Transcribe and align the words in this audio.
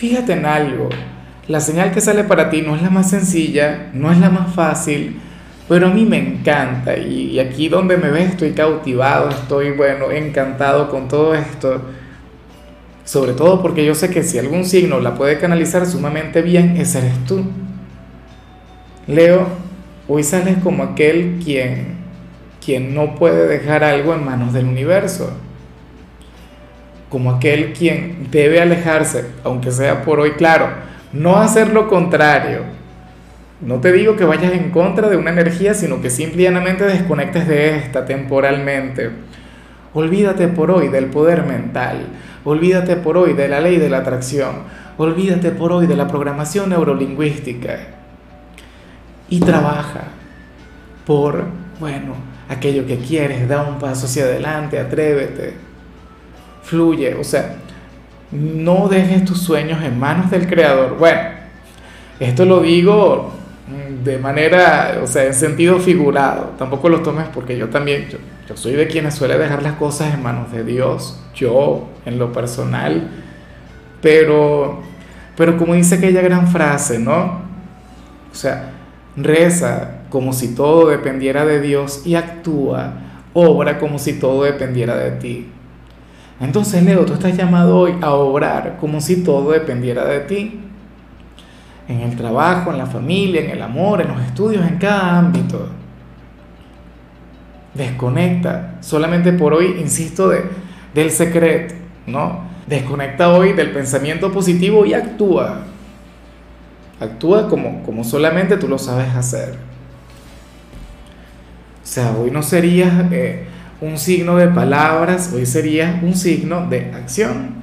Fíjate 0.00 0.32
en 0.32 0.46
algo, 0.46 0.88
la 1.46 1.60
señal 1.60 1.92
que 1.92 2.00
sale 2.00 2.24
para 2.24 2.48
ti 2.48 2.62
no 2.62 2.74
es 2.74 2.80
la 2.80 2.88
más 2.88 3.10
sencilla, 3.10 3.90
no 3.92 4.10
es 4.10 4.16
la 4.16 4.30
más 4.30 4.54
fácil, 4.54 5.20
pero 5.68 5.88
a 5.88 5.90
mí 5.90 6.06
me 6.06 6.16
encanta 6.16 6.96
y, 6.96 7.38
aquí 7.38 7.68
donde 7.68 7.98
me 7.98 8.10
ves 8.10 8.30
estoy 8.30 8.52
cautivado, 8.52 9.28
estoy, 9.28 9.72
bueno, 9.72 10.10
encantado 10.10 10.88
con 10.88 11.06
todo 11.06 11.34
esto. 11.34 11.82
Sobre 13.04 13.34
todo 13.34 13.60
porque 13.60 13.84
yo 13.84 13.94
sé 13.94 14.08
que 14.08 14.22
si 14.22 14.38
algún 14.38 14.64
signo 14.64 15.00
la 15.00 15.16
puede 15.16 15.38
canalizar 15.38 15.84
sumamente 15.84 16.40
bien, 16.40 16.78
ese 16.78 17.00
eres 17.00 17.22
tú. 17.26 17.44
Leo, 19.06 19.48
hoy 20.08 20.22
sales 20.22 20.56
como 20.62 20.82
aquel 20.82 21.40
quien, 21.44 21.96
quien 22.64 22.94
no 22.94 23.16
puede 23.16 23.46
dejar 23.48 23.84
algo 23.84 24.14
en 24.14 24.24
manos 24.24 24.54
del 24.54 24.64
universo 24.64 25.30
como 27.10 27.32
aquel 27.32 27.72
quien 27.72 28.28
debe 28.30 28.62
alejarse, 28.62 29.26
aunque 29.44 29.72
sea 29.72 30.02
por 30.02 30.20
hoy, 30.20 30.32
claro, 30.32 30.68
no 31.12 31.36
hacer 31.36 31.72
lo 31.72 31.88
contrario. 31.88 32.60
No 33.60 33.80
te 33.80 33.92
digo 33.92 34.16
que 34.16 34.24
vayas 34.24 34.52
en 34.52 34.70
contra 34.70 35.08
de 35.08 35.16
una 35.16 35.32
energía, 35.32 35.74
sino 35.74 36.00
que 36.00 36.08
simplemente 36.08 36.84
desconectes 36.84 37.46
de 37.46 37.76
esta 37.76 38.06
temporalmente. 38.06 39.10
Olvídate 39.92 40.46
por 40.48 40.70
hoy 40.70 40.88
del 40.88 41.06
poder 41.06 41.44
mental, 41.44 42.06
olvídate 42.44 42.96
por 42.96 43.16
hoy 43.18 43.32
de 43.32 43.48
la 43.48 43.60
ley 43.60 43.76
de 43.76 43.90
la 43.90 43.98
atracción, 43.98 44.62
olvídate 44.96 45.50
por 45.50 45.72
hoy 45.72 45.88
de 45.88 45.96
la 45.96 46.06
programación 46.06 46.70
neurolingüística 46.70 47.76
y 49.28 49.40
trabaja 49.40 50.04
por, 51.04 51.42
bueno, 51.80 52.14
aquello 52.48 52.86
que 52.86 52.98
quieres, 52.98 53.48
da 53.48 53.62
un 53.64 53.80
paso 53.80 54.06
hacia 54.06 54.22
adelante, 54.22 54.78
atrévete 54.78 55.69
fluye, 56.70 57.14
o 57.14 57.24
sea, 57.24 57.56
no 58.30 58.88
dejes 58.88 59.24
tus 59.24 59.42
sueños 59.42 59.82
en 59.82 59.98
manos 59.98 60.30
del 60.30 60.46
Creador. 60.46 60.96
Bueno, 60.96 61.20
esto 62.20 62.44
lo 62.44 62.60
digo 62.60 63.32
de 64.04 64.18
manera, 64.18 65.00
o 65.02 65.06
sea, 65.06 65.24
en 65.24 65.34
sentido 65.34 65.78
figurado, 65.80 66.54
tampoco 66.56 66.88
lo 66.88 67.00
tomes 67.00 67.26
porque 67.34 67.58
yo 67.58 67.68
también, 67.68 68.08
yo, 68.08 68.56
soy 68.56 68.72
de 68.72 68.86
quienes 68.86 69.14
suele 69.14 69.38
dejar 69.38 69.62
las 69.62 69.74
cosas 69.74 70.14
en 70.14 70.22
manos 70.22 70.50
de 70.52 70.64
Dios, 70.64 71.20
yo 71.34 71.88
en 72.04 72.18
lo 72.18 72.32
personal, 72.32 73.08
pero, 74.00 74.80
pero 75.36 75.56
como 75.56 75.74
dice 75.74 75.96
aquella 75.96 76.20
gran 76.20 76.48
frase, 76.48 76.98
¿no? 76.98 77.42
O 78.30 78.34
sea, 78.34 78.70
reza 79.16 80.02
como 80.08 80.32
si 80.32 80.54
todo 80.54 80.88
dependiera 80.88 81.44
de 81.44 81.60
Dios 81.60 82.02
y 82.04 82.16
actúa, 82.16 82.94
obra 83.34 83.78
como 83.78 83.98
si 83.98 84.14
todo 84.14 84.44
dependiera 84.44 84.96
de 84.96 85.10
ti. 85.12 85.46
Entonces, 86.40 86.82
Leo, 86.82 87.04
tú 87.04 87.12
estás 87.12 87.36
llamado 87.36 87.78
hoy 87.78 87.96
a 88.00 88.12
obrar 88.12 88.78
como 88.80 89.00
si 89.02 89.22
todo 89.22 89.52
dependiera 89.52 90.06
de 90.06 90.20
ti. 90.20 90.60
En 91.86 92.00
el 92.00 92.16
trabajo, 92.16 92.70
en 92.70 92.78
la 92.78 92.86
familia, 92.86 93.42
en 93.42 93.50
el 93.50 93.60
amor, 93.60 94.00
en 94.00 94.08
los 94.08 94.22
estudios, 94.22 94.66
en 94.66 94.78
cada 94.78 95.18
ámbito. 95.18 95.68
Desconecta 97.74 98.78
solamente 98.80 99.32
por 99.32 99.52
hoy, 99.52 99.76
insisto, 99.80 100.30
de, 100.30 100.44
del 100.94 101.10
secreto, 101.10 101.74
¿no? 102.06 102.48
Desconecta 102.66 103.28
hoy 103.28 103.52
del 103.52 103.72
pensamiento 103.72 104.32
positivo 104.32 104.86
y 104.86 104.94
actúa. 104.94 105.64
Actúa 107.00 107.48
como, 107.48 107.82
como 107.82 108.02
solamente 108.02 108.56
tú 108.56 108.66
lo 108.66 108.78
sabes 108.78 109.14
hacer. 109.14 109.56
O 111.82 111.86
sea, 111.86 112.12
hoy 112.12 112.30
no 112.30 112.42
serías... 112.42 112.92
Eh, 113.12 113.49
un 113.80 113.96
signo 113.98 114.36
de 114.36 114.48
palabras, 114.48 115.32
hoy 115.34 115.46
sería 115.46 116.00
un 116.02 116.14
signo 116.14 116.66
de 116.68 116.92
acción. 116.94 117.54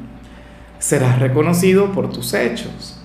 Serás 0.79 1.19
reconocido 1.19 1.91
por 1.91 2.11
tus 2.11 2.33
hechos. 2.33 2.99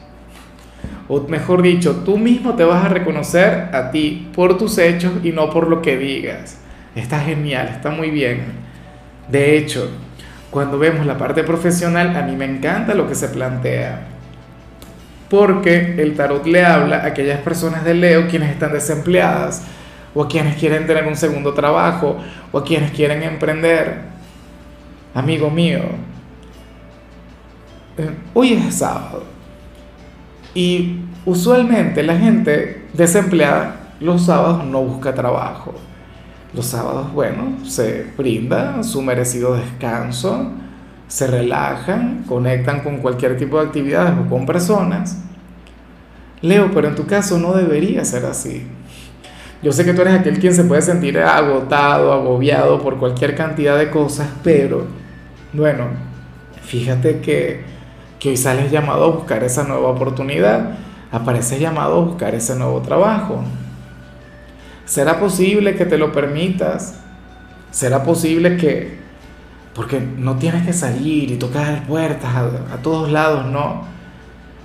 O 1.09 1.21
mejor 1.29 1.63
dicho, 1.63 2.03
tú 2.05 2.17
mismo 2.17 2.55
te 2.55 2.65
vas 2.65 2.85
a 2.85 2.89
reconocer 2.89 3.69
a 3.75 3.91
ti 3.91 4.31
por 4.35 4.57
tus 4.57 4.79
hechos 4.79 5.13
y 5.23 5.33
no 5.33 5.51
por 5.51 5.69
lo 5.69 5.83
que 5.83 5.99
digas. 5.99 6.59
Está 6.95 7.21
genial, 7.21 7.69
está 7.69 7.91
muy 7.91 8.11
bien. 8.11 8.45
De 9.29 9.57
hecho, 9.57 9.91
cuando 10.51 10.79
vemos 10.79 11.05
la 11.07 11.19
parte 11.19 11.45
profesional, 11.45 12.17
a 12.17 12.23
mí 12.23 12.35
me 12.37 12.45
encanta 12.45 12.95
lo 12.95 13.09
que 13.09 13.15
se 13.15 13.29
plantea. 13.29 14.07
Porque 15.29 15.97
el 15.99 16.15
tarot 16.15 16.47
le 16.47 16.65
habla 16.65 16.99
a 16.99 17.07
aquellas 17.07 17.41
personas 17.41 17.85
de 17.85 17.95
Leo 17.95 18.29
quienes 18.29 18.51
están 18.51 18.73
desempleadas 18.73 19.63
o 20.15 20.23
a 20.23 20.29
quienes 20.29 20.57
quieren 20.57 20.87
tener 20.87 21.07
un 21.07 21.17
segundo 21.17 21.55
trabajo, 21.55 22.17
o 22.51 22.59
a 22.59 22.65
quienes 22.65 22.91
quieren 22.93 23.23
emprender. 23.23 24.13
Amigo 25.15 25.51
mío, 25.51 25.81
eh, 27.99 28.11
hoy 28.33 28.55
es 28.55 28.77
sábado 28.77 29.25
y 30.55 31.01
usualmente 31.27 32.03
la 32.03 32.17
gente 32.17 32.87
desempleada 32.95 33.83
los 34.01 34.27
sábados 34.27 34.65
no 34.65 34.83
busca 34.83 35.15
trabajo. 35.15 35.75
Los 36.55 36.67
sábados, 36.67 37.13
bueno, 37.13 37.65
se 37.65 38.07
brinda 38.19 38.83
su 38.83 39.01
merecido 39.01 39.55
descanso, 39.55 40.51
se 41.07 41.27
relajan, 41.27 42.25
conectan 42.27 42.81
con 42.81 42.99
cualquier 42.99 43.37
tipo 43.37 43.59
de 43.59 43.67
actividades 43.67 44.15
o 44.19 44.29
con 44.29 44.45
personas. 44.45 45.23
Leo, 46.41 46.71
pero 46.75 46.89
en 46.89 46.95
tu 46.95 47.07
caso 47.07 47.39
no 47.39 47.55
debería 47.55 48.05
ser 48.05 48.25
así. 48.27 48.67
Yo 49.63 49.71
sé 49.71 49.85
que 49.85 49.95
tú 49.95 50.03
eres 50.03 50.15
aquel 50.15 50.41
quien 50.41 50.53
se 50.53 50.65
puede 50.65 50.83
sentir 50.83 51.21
agotado, 51.21 52.13
agobiado 52.13 52.83
por 52.83 52.99
cualquier 52.99 53.37
cantidad 53.37 53.79
de 53.79 53.91
cosas, 53.91 54.29
pero 54.43 54.87
bueno, 55.53 55.85
fíjate 56.63 57.21
que, 57.21 57.63
que 58.19 58.31
hoy 58.31 58.37
sales 58.37 58.73
llamado 58.73 59.05
a 59.05 59.11
buscar 59.11 59.45
esa 59.45 59.63
nueva 59.63 59.91
oportunidad, 59.91 60.71
apareces 61.13 61.61
llamado 61.61 62.01
a 62.01 62.05
buscar 62.05 62.35
ese 62.35 62.57
nuevo 62.57 62.81
trabajo. 62.81 63.45
¿Será 64.85 65.21
posible 65.21 65.77
que 65.77 65.87
te 65.87 65.97
lo 65.97 66.11
permitas? 66.11 66.99
¿Será 67.71 68.03
posible 68.03 68.57
que, 68.57 68.99
porque 69.75 70.01
no 70.01 70.39
tienes 70.39 70.67
que 70.67 70.73
salir 70.73 71.31
y 71.31 71.37
tocar 71.37 71.87
puertas 71.87 72.35
a, 72.35 72.75
a 72.75 72.77
todos 72.83 73.13
lados, 73.13 73.47
no? 73.47 73.85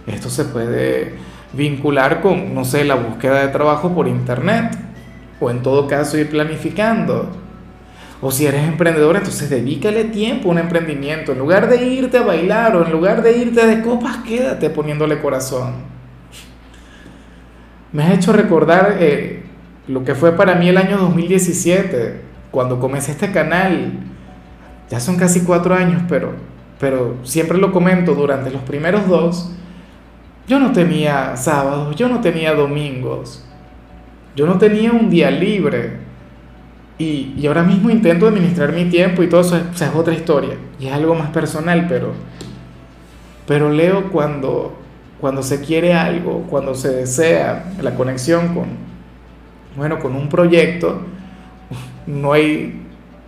Esto 0.08 0.32
se 0.32 0.46
puede 0.46 1.18
vincular 1.54 2.20
con, 2.22 2.56
no 2.56 2.66
sé, 2.66 2.84
la 2.84 2.96
búsqueda 2.96 3.42
de 3.42 3.50
trabajo 3.50 3.94
por 3.94 4.08
internet 4.08 4.87
o 5.40 5.50
en 5.50 5.62
todo 5.62 5.88
caso 5.88 6.18
ir 6.18 6.30
planificando. 6.30 7.30
O 8.20 8.32
si 8.32 8.48
eres 8.48 8.64
emprendedor, 8.64 9.16
entonces 9.16 9.50
dedícale 9.50 10.06
tiempo 10.06 10.50
a 10.50 10.52
un 10.54 10.58
emprendimiento. 10.58 11.34
En 11.34 11.40
lugar 11.40 11.70
de 11.70 11.86
irte 11.86 12.18
a 12.18 12.24
bailar 12.24 12.76
o 12.76 12.86
en 12.86 12.92
lugar 12.92 13.22
de 13.22 13.38
irte 13.38 13.66
de 13.66 13.84
copas, 13.84 14.18
quédate 14.18 14.70
poniéndole 14.72 15.22
corazón. 15.22 15.76
Me 17.92 18.04
has 18.04 18.14
hecho 18.14 18.34
recordar 18.34 18.98
eh, 19.00 19.44
lo 19.88 20.04
que 20.04 20.16
fue 20.16 20.34
para 20.34 20.56
mí 20.56 20.68
el 20.68 20.78
año 20.78 20.98
2017, 20.98 22.22
cuando 22.50 22.80
comencé 22.80 23.12
este 23.12 23.32
canal. 23.32 23.94
Ya 24.90 25.00
son 25.00 25.18
casi 25.18 25.42
cuatro 25.42 25.76
años, 25.76 26.02
pero, 26.10 26.34
pero 26.80 27.18
siempre 27.24 27.58
lo 27.58 27.72
comento 27.72 28.16
durante 28.16 28.50
los 28.50 28.62
primeros 28.64 29.08
dos. 29.08 29.54
Yo 30.48 30.60
no 30.60 30.72
tenía 30.72 31.38
sábados, 31.38 31.96
yo 31.96 32.10
no 32.10 32.22
tenía 32.22 32.54
domingos. 32.54 33.47
Yo 34.38 34.46
no 34.46 34.60
tenía 34.60 34.92
un 34.92 35.10
día 35.10 35.32
libre. 35.32 35.98
Y, 37.00 37.46
ahora 37.48 37.64
mismo 37.64 37.90
intento 37.90 38.28
administrar 38.28 38.72
mi 38.72 38.86
tiempo 38.86 39.24
y 39.24 39.28
todo 39.28 39.42
eso, 39.42 39.58
es 39.58 39.82
otra 39.96 40.14
historia. 40.14 40.56
Y 40.80 40.86
es 40.86 40.94
algo 40.94 41.16
más 41.16 41.32
personal, 41.32 41.88
pero, 41.90 42.14
pero 43.48 43.72
leo 43.72 44.12
cuando, 44.12 44.78
cuando 45.20 45.42
se 45.42 45.62
quiere 45.62 45.96
algo, 45.96 46.46
cuando 46.50 46.76
se 46.76 46.90
desea 46.90 47.74
la 47.82 47.96
conexión 47.96 48.54
con, 48.54 48.68
bueno, 49.76 49.98
con 49.98 50.16
un 50.16 50.30
proyecto, 50.30 51.02
no 52.06 52.34
hay 52.34 52.84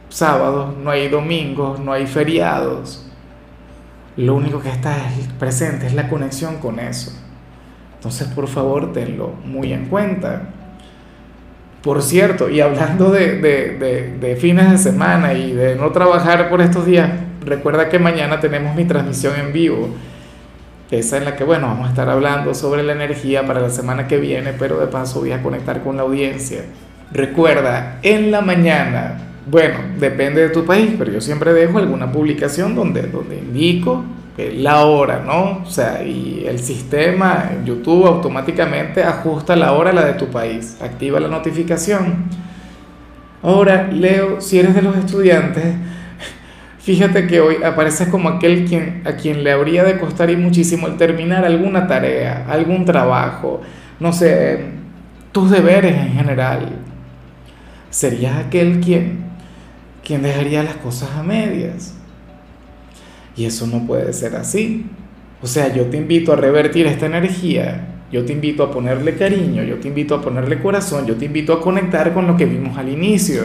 sábados, 0.10 0.78
no 0.78 0.92
hay 0.92 1.08
domingos, 1.08 1.80
no 1.80 1.92
hay 1.92 2.06
feriados. 2.06 3.08
Lo 4.16 4.36
único 4.36 4.62
que 4.62 4.70
está 4.70 4.96
presente 5.40 5.88
es 5.88 5.96
la 5.96 6.08
conexión 6.08 6.58
con 6.58 6.78
eso. 6.80 7.12
Entonces, 7.96 8.28
por 8.28 8.48
favor, 8.48 8.94
tenlo 8.94 9.34
muy 9.44 9.74
en 9.74 9.88
cuenta. 9.88 10.54
Por 11.82 12.02
cierto, 12.04 12.50
y 12.50 12.60
hablando 12.60 13.10
de, 13.10 14.38
fines 14.40 14.72
de 14.72 14.78
semana 14.78 15.34
y 15.34 15.54
de 15.54 15.76
no 15.76 15.92
trabajar 15.92 16.50
por 16.50 16.62
estos 16.62 16.86
días, 16.86 17.10
recuerda 17.46 17.88
que 17.88 18.00
mañana 18.00 18.40
tenemos 18.40 18.76
mi 18.76 18.86
transmisión 18.86 19.34
en 19.40 19.54
vivo 19.54 19.90
esa 20.92 21.18
en 21.18 21.26
la 21.26 21.36
que, 21.36 21.44
bueno, 21.44 21.68
vamos 21.68 21.86
a 21.86 21.90
estar 21.90 22.10
hablando 22.10 22.54
sobre 22.56 22.82
la 22.82 22.94
energía 22.94 23.46
para 23.46 23.62
la 23.62 23.70
semana 23.70 24.08
que 24.08 24.18
viene, 24.18 24.54
pero 24.58 24.80
de 24.80 24.88
paso 24.88 25.20
voy 25.20 25.32
a 25.32 25.44
conectar 25.44 25.84
con 25.84 25.98
la 25.98 26.02
audiencia. 26.02 26.64
Recuerda, 27.12 28.00
en 28.02 28.32
la 28.32 28.42
mañana, 28.42 29.20
bueno, 29.46 29.78
depende 30.00 30.42
de 30.42 30.50
tu 30.50 30.66
país, 30.66 30.96
pero 30.98 31.12
yo 31.12 31.22
siempre 31.22 31.54
dejo 31.54 31.78
alguna 31.78 32.12
publicación 32.12 32.76
donde, 32.76 33.04
donde 33.04 33.38
indico 33.38 34.04
la 34.56 34.86
hora, 34.86 35.24
¿no? 35.26 35.64
O 35.64 35.70
sea, 35.70 36.04
y 36.04 36.46
el 36.48 36.60
sistema 36.60 37.52
YouTube 37.66 38.06
automáticamente 38.06 39.04
ajusta 39.04 39.56
la 39.56 39.74
hora 39.74 39.92
a 39.92 39.94
la 39.94 40.06
de 40.06 40.14
tu 40.14 40.28
país, 40.28 40.78
activa 40.82 41.20
la 41.20 41.28
notificación. 41.28 42.26
Ahora, 43.42 43.88
Leo, 43.92 44.42
si 44.42 44.60
eres 44.60 44.76
de 44.76 44.82
los 44.82 44.96
estudiantes, 44.98 45.64
fíjate 46.80 47.28
que 47.28 47.40
hoy 47.42 47.64
apareces 47.64 48.08
como 48.10 48.30
aquel 48.30 48.66
quien, 48.66 49.04
a 49.06 49.14
quien 49.14 49.44
le 49.44 49.52
habría 49.52 49.84
de 49.84 50.00
costar 50.00 50.30
y 50.30 50.36
muchísimo 50.36 50.88
el 50.88 50.98
terminar 50.98 51.46
alguna 51.46 51.88
tarea, 51.88 52.46
algún 52.50 52.86
trabajo, 52.86 53.62
no 54.00 54.14
sé, 54.14 54.66
tus 55.32 55.52
deberes 55.52 55.96
en 55.96 56.14
general. 56.14 56.70
Serías 57.90 58.38
aquel 58.38 58.80
quien, 58.80 59.26
quien 60.04 60.22
dejaría 60.22 60.64
las 60.64 60.76
cosas 60.76 61.10
a 61.18 61.24
medias 61.24 61.96
y 63.40 63.46
eso 63.46 63.66
no 63.68 63.88
puede 63.88 64.12
ser 64.12 64.36
así. 64.36 64.86
O 65.42 65.48
sea, 65.48 65.74
yo 65.74 65.86
te 65.86 65.96
invito 65.96 66.34
a 66.34 66.36
revertir 66.36 66.86
esta 66.86 67.06
energía, 67.06 68.02
yo 68.12 68.26
te 68.26 68.34
invito 68.34 68.64
a 68.64 68.70
ponerle 68.70 69.16
cariño, 69.16 69.64
yo 69.64 69.80
te 69.80 69.88
invito 69.88 70.16
a 70.16 70.22
ponerle 70.22 70.62
corazón, 70.62 71.06
yo 71.06 71.16
te 71.16 71.24
invito 71.24 71.54
a 71.54 71.62
conectar 71.62 72.14
con 72.14 72.28
lo 72.28 72.36
que 72.36 72.46
vimos 72.46 72.78
al 72.78 72.90
inicio. 72.90 73.44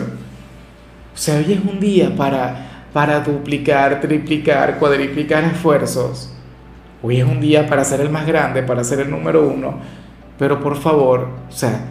O 1.15 1.17
sea, 1.17 1.37
hoy 1.37 1.53
es 1.53 1.61
un 1.65 1.79
día 1.79 2.17
para, 2.17 2.87
para 2.93 3.21
duplicar, 3.21 4.01
triplicar, 4.01 4.81
cuadriplicar 4.81 5.45
esfuerzos. 5.45 6.35
Hoy 7.01 7.19
es 7.19 7.25
un 7.25 7.41
día 7.41 7.69
para 7.69 7.85
ser 7.85 8.01
el 8.01 8.11
más 8.11 8.27
grande, 8.27 8.65
para 8.65 8.83
ser 8.83 8.99
el 8.99 9.11
número 9.11 9.47
uno. 9.47 9.79
Pero 10.41 10.59
por 10.59 10.77
favor, 10.77 11.29
o 11.49 11.53
sea, 11.53 11.85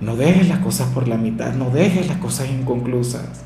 no 0.00 0.14
dejes 0.14 0.48
las 0.48 0.58
cosas 0.58 0.86
por 0.94 1.08
la 1.08 1.16
mitad, 1.16 1.52
no 1.54 1.70
dejes 1.70 2.06
las 2.06 2.18
cosas 2.18 2.48
inconclusas. 2.48 3.44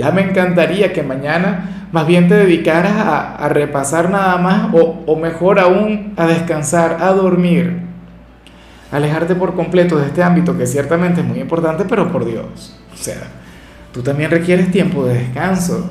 Ya 0.00 0.12
me 0.12 0.22
encantaría 0.22 0.94
que 0.94 1.02
mañana 1.02 1.88
más 1.92 2.06
bien 2.06 2.26
te 2.26 2.34
dedicaras 2.34 2.94
a, 2.96 3.50
repasar 3.50 4.08
nada 4.08 4.38
más 4.38 4.70
o, 4.72 5.14
mejor 5.16 5.60
aún 5.60 6.14
a 6.16 6.26
descansar, 6.26 6.96
a 7.00 7.10
dormir. 7.12 7.82
Alejarte 8.90 9.34
por 9.34 9.54
completo 9.54 9.98
de 9.98 10.06
este 10.06 10.22
ámbito 10.22 10.56
que 10.56 10.66
ciertamente 10.66 11.20
es 11.20 11.26
muy 11.26 11.38
importante, 11.38 11.84
pero 11.86 12.10
por 12.10 12.24
Dios. 12.24 12.80
O 12.94 12.96
sea, 12.96 13.24
tú 13.92 14.00
también 14.00 14.30
requieres 14.30 14.70
tiempo 14.70 15.04
de 15.04 15.18
descanso. 15.18 15.90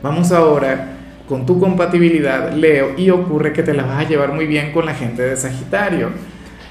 Vamos 0.00 0.30
ahora 0.30 0.92
con 1.28 1.46
tu 1.46 1.58
compatibilidad, 1.58 2.52
Leo, 2.52 2.92
y 2.96 3.10
ocurre 3.10 3.52
que 3.52 3.64
te 3.64 3.74
la 3.74 3.82
vas 3.82 4.04
a 4.04 4.08
llevar 4.08 4.32
muy 4.32 4.46
bien 4.46 4.70
con 4.70 4.86
la 4.86 4.94
gente 4.94 5.22
de 5.22 5.36
Sagitario. 5.36 6.10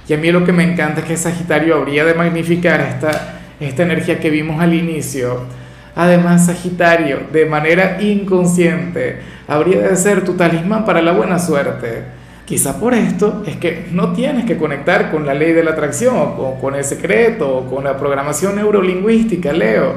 Y 0.07 0.13
a 0.13 0.18
mí 0.18 0.31
lo 0.31 0.45
que 0.45 0.54
me 0.54 0.63
encanta 0.63 1.01
es 1.01 1.06
que 1.06 1.18
Sagitario 1.18 1.75
habría 1.75 2.06
de 2.06 2.13
magnificar 2.13 2.80
esta, 2.80 3.39
esta 3.60 3.83
energía 3.83 4.22
que 4.22 4.30
vimos 4.30 4.62
al 4.62 4.74
inicio 4.74 5.65
Además, 5.96 6.46
Sagitario, 6.48 7.22
de 7.32 7.46
manera 7.46 8.02
inconsciente, 8.02 9.22
habría 9.48 9.80
de 9.80 9.96
ser 9.96 10.26
tu 10.26 10.34
talismán 10.34 10.84
para 10.84 11.02
la 11.02 11.14
buena 11.14 11.40
suerte. 11.40 12.04
Quizá 12.46 12.80
por 12.80 12.94
esto 12.94 13.44
es 13.48 13.56
que 13.56 13.88
no 13.92 14.12
tienes 14.12 14.46
que 14.46 14.58
conectar 14.58 15.10
con 15.10 15.26
la 15.26 15.34
ley 15.34 15.54
de 15.54 15.64
la 15.64 15.72
atracción 15.72 16.16
o 16.16 16.60
con, 16.60 16.76
el 16.76 16.84
secreto 16.84 17.58
o 17.58 17.66
con 17.74 17.86
la 17.86 17.98
programación 17.98 18.58
neurolingüística, 18.58 19.54
Leo. 19.54 19.94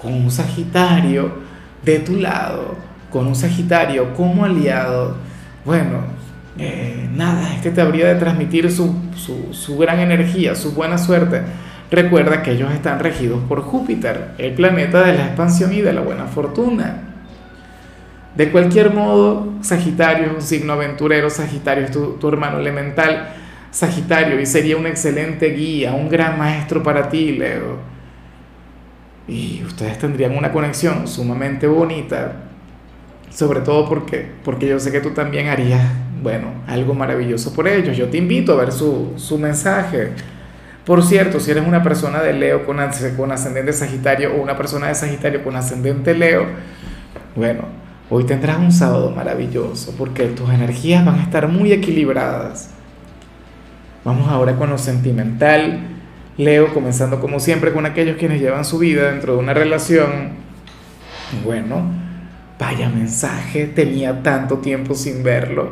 Con 0.00 0.14
un 0.14 0.30
Sagitario 0.30 1.30
de 1.84 1.98
tu 1.98 2.16
lado, 2.16 2.74
con 3.10 3.26
un 3.26 3.36
Sagitario 3.36 4.14
como 4.14 4.46
aliado, 4.46 5.16
bueno, 5.66 5.98
eh, 6.58 7.08
nada, 7.14 7.54
es 7.54 7.60
que 7.60 7.70
te 7.70 7.82
habría 7.82 8.08
de 8.08 8.14
transmitir 8.14 8.72
su, 8.72 8.94
su 9.52 9.76
gran 9.76 10.00
energía, 10.00 10.54
su 10.54 10.72
buena 10.72 10.96
suerte 10.96 11.42
Recuerda 11.90 12.42
que 12.42 12.52
ellos 12.52 12.72
están 12.72 13.00
regidos 13.00 13.40
por 13.48 13.62
Júpiter, 13.62 14.32
el 14.38 14.52
planeta 14.52 15.02
de 15.02 15.14
la 15.14 15.26
expansión 15.26 15.72
y 15.72 15.80
de 15.80 15.92
la 15.92 16.02
buena 16.02 16.26
fortuna. 16.26 17.02
De 18.36 18.52
cualquier 18.52 18.94
modo, 18.94 19.54
Sagitario 19.60 20.26
es 20.26 20.32
un 20.34 20.42
signo 20.42 20.74
aventurero, 20.74 21.28
Sagitario 21.30 21.84
es 21.84 21.90
tu, 21.90 22.28
hermano 22.28 22.60
elemental, 22.60 23.30
Sagitario, 23.72 24.40
y 24.40 24.46
sería 24.46 24.76
un 24.76 24.86
excelente 24.86 25.48
guía, 25.48 25.92
un 25.92 26.08
gran 26.08 26.38
maestro 26.38 26.80
para 26.80 27.08
ti, 27.08 27.32
Leo. 27.32 27.78
Y 29.26 29.62
ustedes 29.66 29.98
tendrían 29.98 30.36
una 30.36 30.52
conexión 30.52 31.08
sumamente 31.08 31.66
bonita, 31.66 32.36
sobre 33.30 33.60
todo 33.60 33.88
porque, 33.88 34.26
porque 34.44 34.68
yo 34.68 34.78
sé 34.78 34.92
que 34.92 35.00
tú 35.00 35.10
también 35.10 35.48
harías, 35.48 35.82
bueno, 36.22 36.52
algo 36.68 36.94
maravilloso 36.94 37.52
por 37.52 37.66
ellos. 37.66 37.96
Yo 37.96 38.08
te 38.08 38.18
invito 38.18 38.52
a 38.52 38.56
ver 38.56 38.70
su, 38.70 39.12
su 39.16 39.38
mensaje 39.38 40.12
por 40.90 41.04
cierto, 41.04 41.38
si 41.38 41.52
eres 41.52 41.64
una 41.64 41.84
persona 41.84 42.20
de 42.20 42.32
Leo 42.32 42.66
con, 42.66 42.78
con 43.16 43.30
ascendente 43.30 43.72
Sagitario 43.72 44.34
o 44.34 44.42
una 44.42 44.56
persona 44.56 44.88
de 44.88 44.96
Sagitario 44.96 45.44
con 45.44 45.54
ascendente 45.54 46.14
Leo, 46.14 46.46
bueno, 47.36 47.62
hoy 48.10 48.24
tendrás 48.24 48.58
un 48.58 48.72
sábado 48.72 49.12
maravilloso 49.12 49.94
porque 49.96 50.24
tus 50.24 50.50
energías 50.50 51.04
van 51.04 51.20
a 51.20 51.22
estar 51.22 51.46
muy 51.46 51.70
equilibradas. 51.70 52.70
Vamos 54.04 54.28
ahora 54.28 54.56
con 54.56 54.68
lo 54.68 54.78
sentimental. 54.78 55.78
Leo, 56.36 56.74
comenzando 56.74 57.20
como 57.20 57.38
siempre 57.38 57.72
con 57.72 57.86
aquellos 57.86 58.16
quienes 58.16 58.40
llevan 58.40 58.64
su 58.64 58.78
vida 58.80 59.12
dentro 59.12 59.34
de 59.34 59.38
una 59.38 59.54
relación. 59.54 60.30
Bueno, 61.44 61.84
vaya 62.58 62.88
mensaje, 62.88 63.66
tenía 63.66 64.24
tanto 64.24 64.58
tiempo 64.58 64.94
sin 64.94 65.22
verlo. 65.22 65.70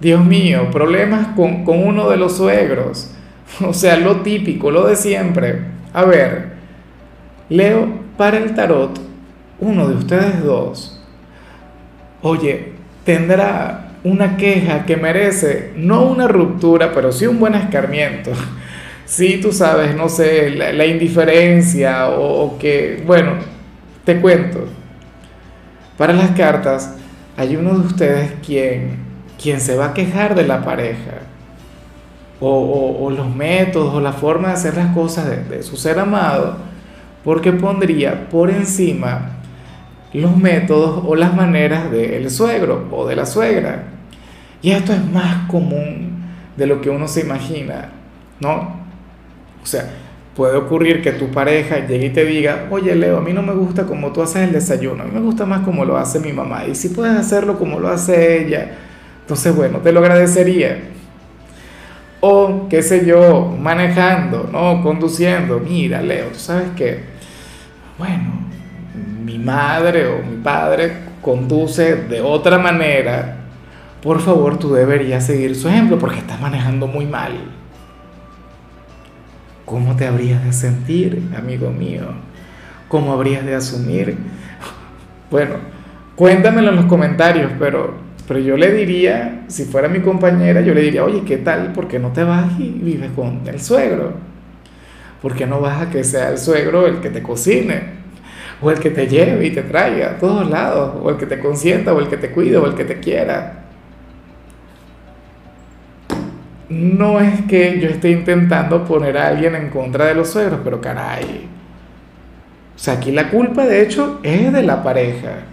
Dios 0.00 0.24
mío, 0.24 0.68
problemas 0.72 1.28
con, 1.36 1.64
con 1.64 1.78
uno 1.78 2.10
de 2.10 2.16
los 2.16 2.38
suegros 2.38 3.14
O 3.66 3.72
sea, 3.72 3.96
lo 3.96 4.20
típico, 4.22 4.70
lo 4.70 4.86
de 4.86 4.96
siempre. 4.96 5.60
A 5.92 6.04
ver, 6.04 6.52
leo 7.48 7.88
para 8.16 8.38
el 8.38 8.54
tarot 8.54 8.98
uno 9.60 9.88
de 9.88 9.94
ustedes 9.94 10.42
dos. 10.42 11.00
Oye, 12.22 12.72
tendrá 13.04 13.92
una 14.04 14.36
queja 14.36 14.84
que 14.84 14.96
merece 14.96 15.72
no 15.76 16.02
una 16.04 16.26
ruptura, 16.26 16.92
pero 16.92 17.12
sí 17.12 17.26
un 17.26 17.40
buen 17.40 17.54
escarmiento. 17.54 18.32
Sí, 19.04 19.40
tú 19.42 19.52
sabes, 19.52 19.94
no 19.94 20.08
sé, 20.08 20.48
la, 20.50 20.86
indiferencia 20.86 22.08
o, 22.08 22.44
o, 22.44 22.58
que, 22.58 23.02
bueno, 23.04 23.32
te 24.04 24.18
cuento. 24.22 24.64
Para 25.98 26.14
las 26.14 26.30
cartas, 26.30 26.94
hay 27.36 27.56
uno 27.56 27.74
de 27.78 27.86
ustedes 27.88 28.32
quien, 28.46 28.96
quien 29.42 29.60
se 29.60 29.76
va 29.76 29.86
a 29.86 29.92
quejar 29.92 30.34
de 30.34 30.46
la 30.46 30.64
pareja 30.64 31.31
o, 32.44 33.10
los 33.10 33.34
métodos 33.34 33.94
o 33.94 34.00
la 34.00 34.12
forma 34.12 34.48
de 34.48 34.54
hacer 34.54 34.76
las 34.76 34.94
cosas 34.94 35.48
de, 35.48 35.62
su 35.62 35.76
ser 35.76 35.98
amado, 35.98 36.56
porque 37.24 37.52
pondría 37.52 38.28
por 38.28 38.50
encima 38.50 39.30
los 40.12 40.36
métodos 40.36 41.04
o 41.06 41.14
las 41.14 41.34
maneras 41.34 41.90
del 41.90 42.28
suegro 42.30 42.88
o 42.90 43.06
de 43.06 43.16
la 43.16 43.26
suegra. 43.26 43.84
Y 44.60 44.72
esto 44.72 44.92
es 44.92 45.04
más 45.04 45.48
común 45.48 46.24
de 46.56 46.66
lo 46.66 46.80
que 46.80 46.90
uno 46.90 47.08
se 47.08 47.20
imagina, 47.20 47.90
¿no? 48.40 48.82
O 49.62 49.66
sea, 49.66 49.88
puede 50.34 50.56
ocurrir 50.56 51.00
que 51.00 51.12
tu 51.12 51.28
pareja 51.28 51.86
llegue 51.86 52.06
y 52.06 52.10
te 52.10 52.24
diga, 52.24 52.66
oye 52.70 52.94
Leo, 52.94 53.18
a 53.18 53.20
mí 53.20 53.32
no 53.32 53.42
me 53.42 53.52
gusta 53.52 53.84
como 53.84 54.12
tú 54.12 54.22
haces 54.22 54.48
el 54.48 54.52
desayuno, 54.52 55.04
a 55.04 55.06
mí 55.06 55.12
me 55.14 55.20
gusta 55.20 55.46
más 55.46 55.60
como 55.60 55.84
lo 55.84 55.96
hace 55.96 56.18
mi 56.18 56.32
mamá, 56.32 56.64
y 56.66 56.74
si 56.74 56.88
puedes 56.88 57.16
hacerlo 57.16 57.58
como 57.58 57.78
lo 57.78 57.88
hace 57.88 58.44
ella, 58.44 58.72
entonces 59.20 59.54
bueno, 59.54 59.78
te 59.78 59.92
lo 59.92 60.00
agradecería. 60.00 60.91
O, 62.24 62.68
qué 62.68 62.84
sé 62.84 63.04
yo, 63.04 63.52
manejando, 63.58 64.48
¿no? 64.52 64.80
Conduciendo. 64.80 65.58
Mira, 65.58 66.00
Leo, 66.00 66.28
¿tú 66.28 66.38
sabes 66.38 66.68
qué? 66.76 67.02
Bueno, 67.98 68.30
mi 69.24 69.40
madre 69.40 70.06
o 70.06 70.22
mi 70.22 70.36
padre 70.36 70.98
conduce 71.20 71.96
de 71.96 72.20
otra 72.20 72.58
manera. 72.58 73.38
Por 74.00 74.20
favor, 74.20 74.56
tú 74.56 74.72
deberías 74.72 75.26
seguir 75.26 75.56
su 75.56 75.68
ejemplo 75.68 75.98
porque 75.98 76.18
estás 76.18 76.40
manejando 76.40 76.86
muy 76.86 77.06
mal. 77.06 77.32
¿Cómo 79.64 79.96
te 79.96 80.06
habrías 80.06 80.44
de 80.44 80.52
sentir, 80.52 81.28
amigo 81.36 81.70
mío? 81.70 82.04
¿Cómo 82.86 83.12
habrías 83.14 83.44
de 83.44 83.56
asumir? 83.56 84.16
Bueno, 85.28 85.54
cuéntamelo 86.14 86.70
en 86.70 86.76
los 86.76 86.84
comentarios, 86.84 87.50
pero 87.58 87.94
pero 88.26 88.40
yo 88.40 88.56
le 88.56 88.72
diría, 88.72 89.44
si 89.48 89.64
fuera 89.64 89.88
mi 89.88 90.00
compañera, 90.00 90.60
yo 90.60 90.74
le 90.74 90.82
diría, 90.82 91.04
oye, 91.04 91.22
¿qué 91.26 91.38
tal? 91.38 91.72
¿Por 91.72 91.88
qué 91.88 91.98
no 91.98 92.12
te 92.12 92.22
vas 92.22 92.58
y 92.58 92.68
vives 92.68 93.10
con 93.16 93.40
el 93.46 93.60
suegro? 93.60 94.12
¿Por 95.20 95.34
qué 95.34 95.46
no 95.46 95.60
vas 95.60 95.82
a 95.82 95.90
que 95.90 96.04
sea 96.04 96.30
el 96.30 96.38
suegro 96.38 96.86
el 96.86 97.00
que 97.00 97.10
te 97.10 97.22
cocine? 97.22 98.02
O 98.60 98.70
el 98.70 98.78
que 98.78 98.90
te 98.90 99.08
lleve 99.08 99.46
y 99.46 99.50
te 99.50 99.62
traiga 99.62 100.10
a 100.10 100.18
todos 100.18 100.48
lados, 100.48 100.94
o 101.02 101.10
el 101.10 101.16
que 101.16 101.26
te 101.26 101.38
consienta, 101.40 101.92
o 101.92 102.00
el 102.00 102.08
que 102.08 102.16
te 102.16 102.30
cuide, 102.30 102.56
o 102.56 102.66
el 102.66 102.74
que 102.74 102.84
te 102.84 103.00
quiera. 103.00 103.64
No 106.68 107.20
es 107.20 107.42
que 107.42 107.80
yo 107.80 107.88
esté 107.88 108.10
intentando 108.10 108.84
poner 108.84 109.18
a 109.18 109.28
alguien 109.28 109.54
en 109.56 109.68
contra 109.68 110.06
de 110.06 110.14
los 110.14 110.30
suegros, 110.30 110.60
pero 110.64 110.80
caray. 110.80 111.48
O 112.74 112.78
sea, 112.78 112.94
aquí 112.94 113.12
la 113.12 113.30
culpa 113.30 113.66
de 113.66 113.82
hecho 113.82 114.20
es 114.22 114.52
de 114.52 114.62
la 114.62 114.82
pareja. 114.82 115.51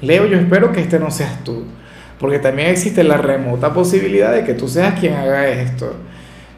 Leo, 0.00 0.26
yo 0.26 0.38
espero 0.38 0.72
que 0.72 0.80
este 0.80 0.98
no 0.98 1.10
seas 1.10 1.42
tú, 1.44 1.64
porque 2.18 2.38
también 2.38 2.68
existe 2.70 3.02
la 3.02 3.16
remota 3.16 3.72
posibilidad 3.72 4.32
de 4.32 4.44
que 4.44 4.54
tú 4.54 4.68
seas 4.68 4.98
quien 4.98 5.14
haga 5.14 5.48
esto. 5.48 5.94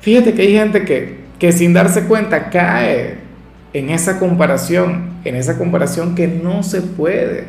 Fíjate 0.01 0.35
que 0.35 0.43
hay 0.43 0.53
gente 0.53 0.85
que, 0.85 1.21
que 1.39 1.53
sin 1.53 1.73
darse 1.73 2.05
cuenta 2.05 2.51
cae 2.51 3.19
en 3.73 3.91
esa 3.91 4.19
comparación, 4.19 5.11
en 5.25 5.37
esa 5.37 5.57
comparación 5.57 6.15
que 6.15 6.27
no 6.27 6.63
se 6.63 6.83
puede 6.83 7.45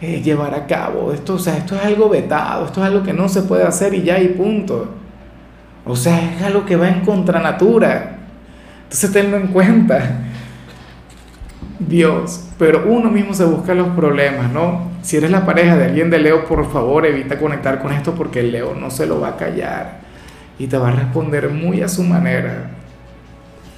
eh, 0.00 0.20
llevar 0.22 0.54
a 0.54 0.66
cabo. 0.66 1.12
Esto, 1.12 1.34
o 1.34 1.38
sea, 1.38 1.56
esto 1.56 1.74
es 1.76 1.84
algo 1.84 2.08
vetado, 2.08 2.66
esto 2.66 2.80
es 2.80 2.86
algo 2.86 3.02
que 3.02 3.12
no 3.12 3.28
se 3.28 3.42
puede 3.42 3.64
hacer 3.64 3.94
y 3.94 4.02
ya 4.02 4.20
y 4.20 4.28
punto. 4.28 4.94
O 5.84 5.96
sea, 5.96 6.34
es 6.36 6.42
algo 6.42 6.64
que 6.64 6.76
va 6.76 6.88
en 6.88 7.00
contra 7.00 7.40
natura. 7.40 8.18
Entonces 8.84 9.12
tenlo 9.12 9.36
en 9.36 9.48
cuenta. 9.48 10.20
Dios, 11.78 12.48
pero 12.58 12.84
uno 12.86 13.10
mismo 13.10 13.34
se 13.34 13.44
busca 13.44 13.74
los 13.74 13.88
problemas, 13.88 14.52
¿no? 14.52 14.91
Si 15.02 15.16
eres 15.16 15.32
la 15.32 15.44
pareja 15.44 15.76
de 15.76 15.86
alguien 15.86 16.10
de 16.10 16.18
Leo, 16.18 16.44
por 16.44 16.70
favor 16.72 17.04
evita 17.04 17.38
conectar 17.38 17.80
con 17.80 17.92
esto 17.92 18.14
porque 18.14 18.40
el 18.40 18.52
Leo 18.52 18.74
no 18.74 18.88
se 18.88 19.06
lo 19.06 19.20
va 19.20 19.30
a 19.30 19.36
callar 19.36 20.00
y 20.58 20.68
te 20.68 20.78
va 20.78 20.88
a 20.88 20.92
responder 20.92 21.48
muy 21.50 21.82
a 21.82 21.88
su 21.88 22.04
manera. 22.04 22.70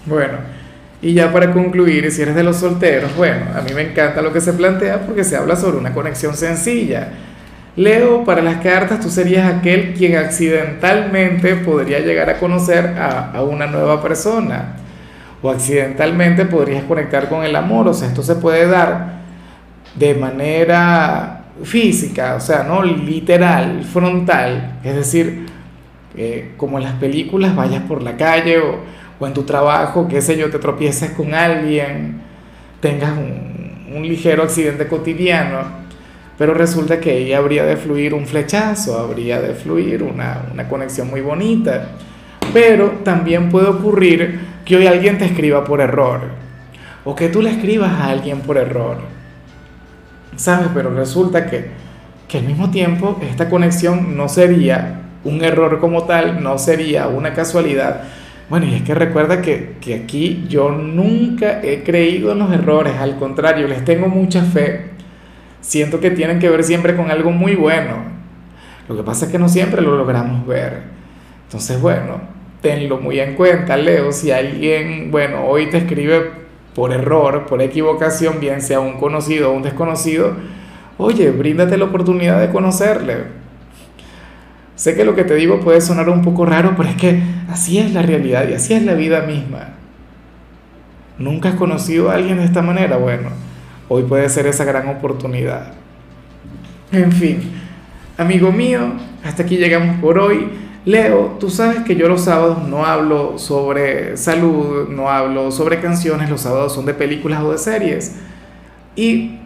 Bueno, 0.04 0.34
y 1.00 1.14
ya 1.14 1.32
para 1.32 1.50
concluir, 1.50 2.10
si 2.12 2.20
eres 2.20 2.34
de 2.34 2.42
los 2.42 2.58
solteros, 2.58 3.16
bueno, 3.16 3.46
a 3.56 3.62
mí 3.62 3.72
me 3.74 3.82
encanta 3.82 4.20
lo 4.20 4.34
que 4.34 4.40
se 4.42 4.52
plantea 4.52 5.00
porque 5.06 5.24
se 5.24 5.36
habla 5.36 5.56
sobre 5.56 5.78
una 5.78 5.94
conexión 5.94 6.36
sencilla. 6.36 7.08
Leo, 7.76 8.22
para 8.24 8.42
las 8.42 8.62
cartas 8.62 9.00
tú 9.00 9.08
serías 9.08 9.50
aquel 9.52 9.94
quien 9.94 10.16
accidentalmente 10.16 11.56
podría 11.56 12.00
llegar 12.00 12.28
a 12.28 12.38
conocer 12.38 12.98
a, 12.98 13.32
a 13.32 13.42
una 13.42 13.66
nueva 13.66 14.02
persona 14.02 14.76
o 15.42 15.50
accidentalmente 15.50 16.44
podrías 16.44 16.84
conectar 16.84 17.28
con 17.30 17.44
el 17.44 17.56
amor, 17.56 17.88
o 17.88 17.94
sea, 17.94 18.08
esto 18.08 18.22
se 18.22 18.36
puede 18.36 18.66
dar 18.66 19.23
de 19.94 20.14
manera 20.14 21.44
física, 21.62 22.34
o 22.36 22.40
sea, 22.40 22.64
no 22.64 22.82
literal, 22.82 23.84
frontal, 23.84 24.80
es 24.82 24.94
decir, 24.94 25.46
eh, 26.16 26.52
como 26.56 26.78
en 26.78 26.84
las 26.84 26.94
películas, 26.94 27.54
vayas 27.54 27.82
por 27.82 28.02
la 28.02 28.16
calle 28.16 28.58
o, 28.58 28.78
o, 29.18 29.26
en 29.26 29.34
tu 29.34 29.44
trabajo, 29.44 30.08
qué 30.08 30.20
sé 30.20 30.36
yo, 30.36 30.50
te 30.50 30.58
tropieces 30.58 31.10
con 31.10 31.32
alguien, 31.34 32.20
tengas 32.80 33.16
un, 33.16 33.94
un 33.94 34.06
ligero 34.06 34.42
accidente 34.42 34.88
cotidiano, 34.88 35.84
pero 36.36 36.54
resulta 36.54 36.98
que 36.98 37.12
ahí 37.12 37.32
habría 37.32 37.64
de 37.64 37.76
fluir 37.76 38.14
un 38.14 38.26
flechazo, 38.26 38.98
habría 38.98 39.40
de 39.40 39.54
fluir 39.54 40.02
una, 40.02 40.46
una 40.52 40.68
conexión 40.68 41.08
muy 41.08 41.20
bonita, 41.20 41.90
pero 42.52 43.00
también 43.04 43.48
puede 43.48 43.68
ocurrir 43.68 44.40
que 44.64 44.76
hoy 44.76 44.86
alguien 44.86 45.18
te 45.18 45.26
escriba 45.26 45.64
por 45.64 45.80
error 45.80 46.20
o 47.04 47.14
que 47.14 47.28
tú 47.28 47.42
le 47.42 47.50
escribas 47.50 47.92
a 47.92 48.08
alguien 48.08 48.40
por 48.40 48.56
error. 48.56 48.98
¿Sabes? 50.36 50.68
Pero 50.74 50.94
resulta 50.94 51.46
que, 51.46 51.66
que 52.28 52.38
al 52.38 52.44
mismo 52.44 52.70
tiempo 52.70 53.18
esta 53.22 53.48
conexión 53.48 54.16
no 54.16 54.28
sería 54.28 55.02
un 55.24 55.42
error 55.42 55.80
como 55.80 56.04
tal, 56.04 56.42
no 56.42 56.58
sería 56.58 57.08
una 57.08 57.32
casualidad. 57.32 58.02
Bueno, 58.50 58.66
y 58.66 58.74
es 58.74 58.82
que 58.82 58.94
recuerda 58.94 59.40
que, 59.40 59.76
que 59.80 59.94
aquí 59.94 60.44
yo 60.48 60.70
nunca 60.70 61.62
he 61.62 61.82
creído 61.82 62.32
en 62.32 62.40
los 62.40 62.52
errores, 62.52 62.94
al 62.98 63.16
contrario, 63.16 63.66
les 63.66 63.84
tengo 63.84 64.08
mucha 64.08 64.42
fe. 64.42 64.90
Siento 65.60 65.98
que 65.98 66.10
tienen 66.10 66.38
que 66.38 66.50
ver 66.50 66.62
siempre 66.62 66.94
con 66.94 67.10
algo 67.10 67.30
muy 67.30 67.54
bueno. 67.54 68.14
Lo 68.86 68.96
que 68.96 69.02
pasa 69.02 69.26
es 69.26 69.32
que 69.32 69.38
no 69.38 69.48
siempre 69.48 69.80
lo 69.80 69.96
logramos 69.96 70.46
ver. 70.46 70.82
Entonces, 71.46 71.80
bueno, 71.80 72.20
tenlo 72.60 72.98
muy 72.98 73.18
en 73.18 73.34
cuenta, 73.34 73.76
Leo. 73.76 74.12
Si 74.12 74.30
alguien, 74.30 75.10
bueno, 75.10 75.46
hoy 75.46 75.70
te 75.70 75.78
escribe 75.78 76.43
por 76.74 76.92
error, 76.92 77.46
por 77.46 77.62
equivocación, 77.62 78.40
bien 78.40 78.60
sea 78.60 78.80
un 78.80 78.98
conocido 78.98 79.50
o 79.50 79.54
un 79.54 79.62
desconocido, 79.62 80.34
oye, 80.98 81.30
bríndate 81.30 81.76
la 81.76 81.84
oportunidad 81.84 82.40
de 82.40 82.50
conocerle. 82.50 83.44
Sé 84.74 84.96
que 84.96 85.04
lo 85.04 85.14
que 85.14 85.24
te 85.24 85.34
digo 85.34 85.60
puede 85.60 85.80
sonar 85.80 86.08
un 86.08 86.22
poco 86.22 86.44
raro, 86.44 86.74
pero 86.76 86.88
es 86.88 86.96
que 86.96 87.22
así 87.48 87.78
es 87.78 87.92
la 87.92 88.02
realidad 88.02 88.48
y 88.48 88.54
así 88.54 88.74
es 88.74 88.82
la 88.82 88.94
vida 88.94 89.22
misma. 89.22 89.74
¿Nunca 91.16 91.50
has 91.50 91.54
conocido 91.54 92.10
a 92.10 92.14
alguien 92.14 92.38
de 92.38 92.44
esta 92.44 92.60
manera? 92.60 92.96
Bueno, 92.96 93.30
hoy 93.88 94.02
puede 94.02 94.28
ser 94.28 94.46
esa 94.46 94.64
gran 94.64 94.88
oportunidad. 94.88 95.72
En 96.90 97.12
fin, 97.12 97.52
amigo 98.18 98.50
mío, 98.50 98.80
hasta 99.22 99.44
aquí 99.44 99.56
llegamos 99.56 100.00
por 100.00 100.18
hoy. 100.18 100.48
Leo, 100.84 101.36
tú 101.40 101.48
sabes 101.48 101.80
que 101.80 101.96
yo 101.96 102.08
los 102.08 102.24
sábados 102.24 102.68
no 102.68 102.84
hablo 102.84 103.38
sobre 103.38 104.18
salud, 104.18 104.88
no 104.90 105.08
hablo 105.08 105.50
sobre 105.50 105.80
canciones, 105.80 106.28
los 106.28 106.42
sábados 106.42 106.74
son 106.74 106.84
de 106.84 106.92
películas 106.92 107.42
o 107.42 107.52
de 107.52 107.58
series. 107.58 108.16
Y 108.94 109.38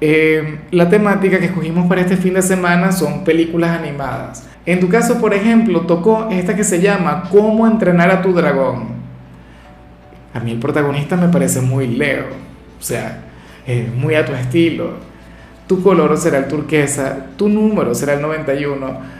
eh, 0.00 0.58
la 0.72 0.88
temática 0.88 1.38
que 1.38 1.46
escogimos 1.46 1.86
para 1.86 2.00
este 2.00 2.16
fin 2.16 2.34
de 2.34 2.42
semana 2.42 2.90
son 2.90 3.22
películas 3.22 3.78
animadas. 3.78 4.48
En 4.66 4.80
tu 4.80 4.88
caso, 4.88 5.20
por 5.20 5.32
ejemplo, 5.32 5.82
tocó 5.82 6.28
esta 6.28 6.56
que 6.56 6.64
se 6.64 6.80
llama 6.80 7.24
¿Cómo 7.30 7.68
entrenar 7.68 8.10
a 8.10 8.20
tu 8.20 8.32
dragón? 8.32 8.88
A 10.34 10.40
mí 10.40 10.50
el 10.50 10.58
protagonista 10.58 11.16
me 11.16 11.28
parece 11.28 11.60
muy 11.60 11.86
Leo, 11.86 12.26
o 12.78 12.82
sea, 12.82 13.22
muy 13.96 14.16
a 14.16 14.24
tu 14.24 14.32
estilo. 14.32 14.94
Tu 15.68 15.82
color 15.84 16.16
será 16.18 16.38
el 16.38 16.48
turquesa, 16.48 17.26
tu 17.36 17.48
número 17.48 17.94
será 17.94 18.14
el 18.14 18.22
91 18.22 19.19